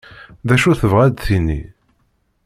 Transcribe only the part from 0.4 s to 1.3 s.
Dacu tebɣa ad